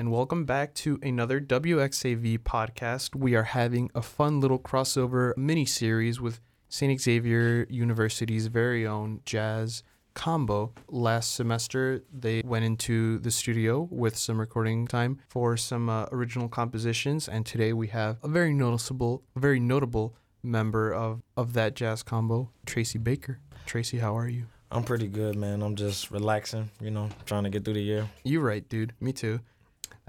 and 0.00 0.10
welcome 0.10 0.46
back 0.46 0.72
to 0.72 0.98
another 1.02 1.38
WXAV 1.38 2.38
podcast. 2.38 3.14
We 3.14 3.34
are 3.34 3.42
having 3.42 3.90
a 3.94 4.00
fun 4.00 4.40
little 4.40 4.58
crossover 4.58 5.36
mini 5.36 5.66
series 5.66 6.18
with 6.18 6.40
St. 6.70 6.98
Xavier 6.98 7.66
University's 7.68 8.46
very 8.46 8.86
own 8.86 9.20
jazz 9.26 9.82
combo. 10.14 10.72
Last 10.88 11.34
semester, 11.34 12.02
they 12.10 12.40
went 12.46 12.64
into 12.64 13.18
the 13.18 13.30
studio 13.30 13.88
with 13.90 14.16
some 14.16 14.40
recording 14.40 14.86
time 14.86 15.18
for 15.28 15.58
some 15.58 15.90
uh, 15.90 16.06
original 16.12 16.48
compositions, 16.48 17.28
and 17.28 17.44
today 17.44 17.74
we 17.74 17.88
have 17.88 18.16
a 18.22 18.28
very 18.28 18.54
noticeable, 18.54 19.22
very 19.36 19.60
notable 19.60 20.16
member 20.42 20.94
of, 20.94 21.20
of 21.36 21.52
that 21.52 21.74
jazz 21.76 22.02
combo, 22.02 22.48
Tracy 22.64 22.98
Baker. 22.98 23.38
Tracy, 23.66 23.98
how 23.98 24.16
are 24.16 24.30
you? 24.30 24.46
I'm 24.72 24.82
pretty 24.82 25.08
good, 25.08 25.36
man. 25.36 25.60
I'm 25.60 25.76
just 25.76 26.10
relaxing, 26.10 26.70
you 26.80 26.90
know, 26.90 27.10
trying 27.26 27.44
to 27.44 27.50
get 27.50 27.66
through 27.66 27.74
the 27.74 27.82
year. 27.82 28.08
You 28.24 28.40
right, 28.40 28.66
dude. 28.66 28.94
Me 28.98 29.12
too. 29.12 29.40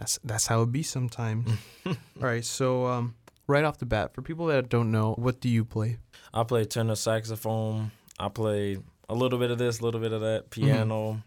That's 0.01 0.17
that's 0.23 0.47
how 0.47 0.63
it 0.63 0.71
be 0.71 0.81
sometimes. 0.81 1.47
All 1.85 1.93
right, 2.17 2.43
so 2.43 2.87
um, 2.87 3.13
right 3.45 3.63
off 3.63 3.77
the 3.77 3.85
bat, 3.85 4.15
for 4.15 4.23
people 4.23 4.47
that 4.47 4.67
don't 4.67 4.89
know, 4.91 5.13
what 5.13 5.39
do 5.39 5.47
you 5.47 5.63
play? 5.63 5.99
I 6.33 6.43
play 6.43 6.65
tenor 6.65 6.95
saxophone. 6.95 7.91
I 8.17 8.29
play 8.29 8.77
a 9.07 9.13
little 9.13 9.37
bit 9.37 9.51
of 9.51 9.59
this, 9.59 9.79
a 9.79 9.83
little 9.83 10.01
bit 10.01 10.11
of 10.11 10.21
that, 10.21 10.49
piano. 10.49 11.21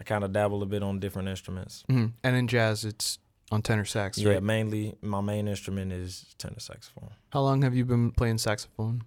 I 0.00 0.02
kind 0.02 0.24
of 0.24 0.32
dabble 0.32 0.64
a 0.64 0.66
bit 0.66 0.82
on 0.82 0.98
different 0.98 1.28
instruments. 1.28 1.84
hmm 1.88 2.06
And 2.24 2.34
in 2.34 2.48
jazz, 2.48 2.84
it's 2.84 3.20
on 3.52 3.62
tenor 3.62 3.84
sax, 3.84 4.18
Yeah, 4.18 4.32
right? 4.32 4.42
mainly 4.42 4.96
my 5.00 5.20
main 5.20 5.46
instrument 5.46 5.92
is 5.92 6.26
tenor 6.38 6.58
saxophone. 6.58 7.10
How 7.30 7.42
long 7.42 7.62
have 7.62 7.76
you 7.76 7.84
been 7.84 8.10
playing 8.10 8.38
saxophone? 8.38 9.04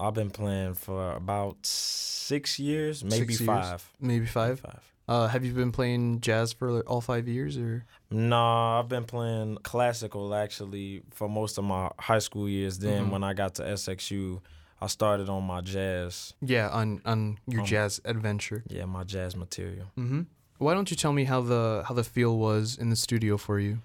I've 0.00 0.14
been 0.14 0.30
playing 0.30 0.74
for 0.74 1.12
about 1.12 1.64
six 1.64 2.58
years, 2.58 3.04
maybe 3.04 3.32
Six 3.34 3.40
years. 3.40 3.46
five. 3.46 3.92
Maybe 4.00 4.26
five. 4.26 4.60
Five. 4.60 4.80
Uh, 5.06 5.28
have 5.28 5.44
you 5.44 5.52
been 5.52 5.70
playing 5.70 6.20
jazz 6.22 6.52
for 6.54 6.80
all 6.82 7.00
five 7.02 7.28
years, 7.28 7.58
or? 7.58 7.84
Nah, 8.10 8.80
I've 8.80 8.88
been 8.88 9.04
playing 9.04 9.58
classical 9.62 10.34
actually 10.34 11.02
for 11.10 11.28
most 11.28 11.58
of 11.58 11.64
my 11.64 11.90
high 11.98 12.20
school 12.20 12.48
years. 12.48 12.78
Then 12.78 13.06
Mhm. 13.06 13.10
when 13.10 13.22
I 13.24 13.34
got 13.34 13.54
to 13.56 13.62
SXU, 13.68 14.40
I 14.80 14.86
started 14.86 15.28
on 15.28 15.44
my 15.44 15.60
jazz. 15.60 16.32
Yeah, 16.40 16.68
on 16.70 17.02
on 17.04 17.38
your 17.46 17.60
Um, 17.60 17.66
jazz 17.66 18.00
adventure. 18.04 18.64
Yeah, 18.68 18.86
my 18.86 19.04
jazz 19.04 19.36
material. 19.36 19.86
Mm-hmm. 19.98 20.22
Why 20.58 20.72
don't 20.72 20.90
you 20.90 20.96
tell 20.96 21.12
me 21.12 21.24
how 21.24 21.42
the 21.42 21.84
how 21.86 21.94
the 21.94 22.04
feel 22.04 22.38
was 22.38 22.76
in 22.78 22.88
the 22.90 22.96
studio 22.96 23.36
for 23.36 23.60
you? 23.60 23.78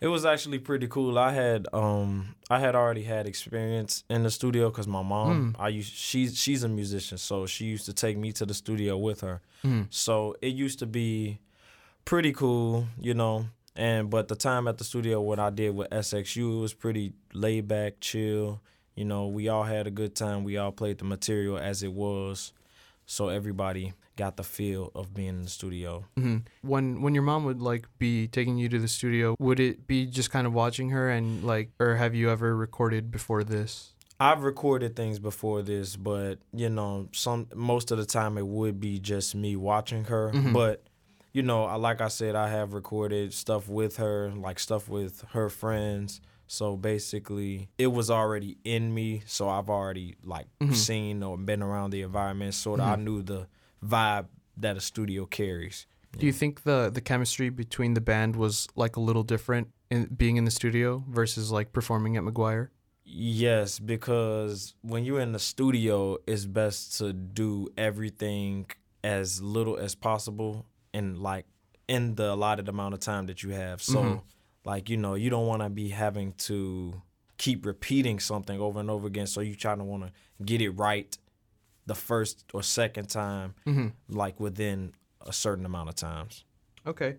It 0.00 0.08
was 0.08 0.24
actually 0.24 0.58
pretty 0.58 0.88
cool. 0.88 1.18
I 1.18 1.32
had 1.32 1.66
um 1.72 2.34
I 2.48 2.58
had 2.58 2.74
already 2.74 3.02
had 3.02 3.26
experience 3.26 4.02
in 4.08 4.22
the 4.22 4.30
studio 4.30 4.70
because 4.70 4.88
my 4.88 5.02
mom 5.02 5.56
I 5.58 5.68
used 5.68 5.92
she's 5.92 6.38
she's 6.38 6.64
a 6.64 6.68
musician, 6.68 7.18
so 7.18 7.46
she 7.46 7.66
used 7.66 7.84
to 7.86 7.92
take 7.92 8.16
me 8.16 8.32
to 8.32 8.46
the 8.46 8.54
studio 8.54 8.96
with 8.96 9.20
her. 9.20 9.42
Mm. 9.62 9.88
So 9.90 10.36
it 10.40 10.54
used 10.54 10.78
to 10.78 10.86
be 10.86 11.38
pretty 12.06 12.32
cool, 12.32 12.86
you 12.98 13.12
know. 13.12 13.46
And 13.76 14.08
but 14.08 14.28
the 14.28 14.36
time 14.36 14.68
at 14.68 14.78
the 14.78 14.84
studio 14.84 15.20
what 15.20 15.38
I 15.38 15.50
did 15.50 15.74
with 15.74 15.90
SXU 15.90 16.56
it 16.56 16.60
was 16.60 16.74
pretty 16.74 17.12
laid 17.34 17.68
back, 17.68 18.00
chill. 18.00 18.62
You 18.94 19.04
know, 19.04 19.28
we 19.28 19.48
all 19.48 19.64
had 19.64 19.86
a 19.86 19.90
good 19.90 20.14
time. 20.14 20.44
We 20.44 20.56
all 20.56 20.72
played 20.72 20.98
the 20.98 21.04
material 21.04 21.58
as 21.58 21.82
it 21.82 21.92
was, 21.92 22.52
so 23.10 23.28
everybody 23.28 23.92
got 24.14 24.36
the 24.36 24.44
feel 24.44 24.92
of 24.94 25.12
being 25.12 25.30
in 25.30 25.42
the 25.42 25.50
studio. 25.50 26.04
hmm 26.16 26.38
When 26.62 27.02
when 27.02 27.12
your 27.14 27.24
mom 27.24 27.44
would 27.44 27.60
like 27.60 27.86
be 27.98 28.28
taking 28.28 28.56
you 28.56 28.68
to 28.68 28.78
the 28.78 28.86
studio, 28.88 29.34
would 29.40 29.58
it 29.58 29.86
be 29.88 30.06
just 30.06 30.30
kind 30.30 30.46
of 30.46 30.52
watching 30.52 30.90
her 30.90 31.10
and 31.10 31.42
like, 31.42 31.70
or 31.80 31.96
have 31.96 32.14
you 32.14 32.30
ever 32.30 32.54
recorded 32.56 33.10
before 33.10 33.42
this? 33.42 33.94
I've 34.20 34.42
recorded 34.44 34.94
things 34.94 35.18
before 35.18 35.62
this, 35.62 35.96
but 35.96 36.38
you 36.52 36.68
know, 36.68 37.08
some 37.12 37.48
most 37.54 37.90
of 37.90 37.98
the 37.98 38.04
time 38.06 38.38
it 38.38 38.46
would 38.46 38.78
be 38.78 39.00
just 39.00 39.34
me 39.34 39.56
watching 39.56 40.04
her. 40.04 40.30
Mhm. 40.32 40.52
But 40.52 40.84
you 41.32 41.42
know, 41.42 41.64
I 41.64 41.76
like 41.76 42.00
I 42.00 42.08
said, 42.08 42.36
I 42.36 42.48
have 42.48 42.74
recorded 42.74 43.32
stuff 43.32 43.68
with 43.68 43.96
her, 43.96 44.30
like 44.36 44.58
stuff 44.60 44.88
with 44.88 45.24
her 45.32 45.48
friends. 45.48 46.20
So 46.50 46.76
basically, 46.76 47.68
it 47.78 47.86
was 47.86 48.10
already 48.10 48.58
in 48.64 48.92
me. 48.92 49.22
So 49.24 49.48
I've 49.48 49.70
already 49.70 50.16
like 50.24 50.48
Mhm. 50.60 50.74
seen 50.74 51.22
or 51.22 51.38
been 51.38 51.62
around 51.62 51.90
the 51.90 52.02
environment. 52.02 52.54
Sort 52.54 52.80
of, 52.80 52.86
I 52.88 52.96
Mhm. 52.96 53.04
knew 53.04 53.22
the 53.22 53.46
vibe 53.80 54.26
that 54.56 54.76
a 54.76 54.80
studio 54.80 55.26
carries. 55.26 55.86
Do 56.18 56.26
you 56.26 56.32
think 56.32 56.64
the 56.64 56.90
the 56.92 57.00
chemistry 57.00 57.50
between 57.50 57.94
the 57.94 58.00
band 58.00 58.34
was 58.34 58.66
like 58.74 58.96
a 58.96 59.00
little 59.00 59.22
different 59.22 59.68
in 59.90 60.06
being 60.06 60.36
in 60.38 60.44
the 60.44 60.50
studio 60.50 61.04
versus 61.08 61.52
like 61.52 61.72
performing 61.72 62.16
at 62.16 62.24
McGuire? 62.24 62.70
Yes, 63.04 63.78
because 63.78 64.74
when 64.82 65.04
you're 65.04 65.20
in 65.20 65.30
the 65.30 65.38
studio, 65.38 66.18
it's 66.26 66.46
best 66.46 66.98
to 66.98 67.12
do 67.12 67.68
everything 67.78 68.66
as 69.04 69.40
little 69.40 69.76
as 69.76 69.94
possible 69.94 70.66
and 70.92 71.16
like 71.18 71.46
in 71.86 72.16
the 72.16 72.32
allotted 72.34 72.68
amount 72.68 72.94
of 72.94 73.00
time 73.00 73.26
that 73.26 73.44
you 73.44 73.50
have. 73.50 73.80
So, 73.82 74.02
Mhm. 74.02 74.22
Like, 74.64 74.90
you 74.90 74.96
know, 74.96 75.14
you 75.14 75.30
don't 75.30 75.46
want 75.46 75.62
to 75.62 75.68
be 75.70 75.88
having 75.90 76.32
to 76.34 77.02
keep 77.38 77.64
repeating 77.64 78.18
something 78.20 78.60
over 78.60 78.80
and 78.80 78.90
over 78.90 79.06
again. 79.06 79.26
So 79.26 79.40
you 79.40 79.54
try 79.54 79.74
to 79.74 79.82
want 79.84 80.02
to 80.04 80.12
get 80.44 80.60
it 80.60 80.70
right 80.70 81.16
the 81.86 81.94
first 81.94 82.44
or 82.52 82.62
second 82.62 83.08
time, 83.08 83.54
Mm-hmm. 83.66 83.88
like 84.16 84.38
within 84.38 84.92
a 85.26 85.32
certain 85.32 85.64
amount 85.64 85.88
of 85.88 85.94
times. 85.94 86.44
Okay. 86.86 87.16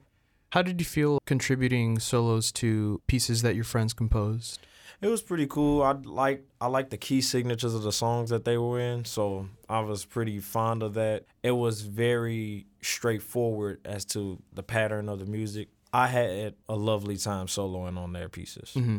How 0.52 0.62
did 0.62 0.80
you 0.80 0.86
feel 0.86 1.20
contributing 1.26 1.98
solos 2.00 2.52
to 2.54 3.02
pieces 3.08 3.42
that 3.42 3.56
your 3.56 3.64
friends 3.64 3.94
composed? 3.94 4.60
It 5.02 5.08
was 5.08 5.22
pretty 5.22 5.48
cool. 5.48 5.82
I 5.82 5.94
like 5.94 6.46
I 6.60 6.68
like 6.68 6.90
the 6.92 6.98
key 6.98 7.22
signatures 7.22 7.74
of 7.74 7.82
the 7.82 7.92
songs 7.92 8.30
that 8.30 8.46
they 8.46 8.58
were 8.58 8.80
in, 8.80 9.04
so 9.06 9.48
I 9.68 9.80
was 9.80 10.06
pretty 10.06 10.40
fond 10.40 10.84
of 10.84 10.94
that. 10.94 11.26
It 11.42 11.52
was 11.52 11.82
very 11.82 12.68
straightforward 12.82 13.80
as 13.86 14.06
to 14.06 14.42
the 14.54 14.62
pattern 14.64 15.10
of 15.10 15.20
the 15.20 15.26
music. 15.26 15.70
I 15.94 16.08
had 16.08 16.56
a 16.70 16.76
lovely 16.76 17.18
time 17.18 17.48
soloing 17.48 17.98
on 17.98 18.14
their 18.14 18.30
pieces. 18.30 18.72
Mm-hmm. 18.76 18.98